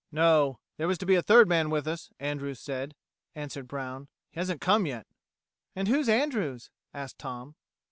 "No. 0.11 0.57
There 0.77 0.87
was 0.87 0.97
to 0.97 1.05
be 1.05 1.13
a 1.13 1.21
third 1.21 1.47
man 1.47 1.69
with 1.69 1.87
us, 1.87 2.09
Andrews 2.19 2.59
said," 2.59 2.95
answered 3.35 3.67
Brown. 3.67 4.07
"He 4.31 4.39
hasn't 4.39 4.59
come 4.59 4.87
yet." 4.87 5.05
"And 5.75 5.87
who's 5.87 6.09
Andrews?" 6.09 6.71
asked 6.91 7.19
Tom. 7.19 7.53